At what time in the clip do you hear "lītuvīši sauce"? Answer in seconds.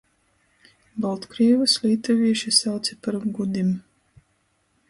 1.83-2.99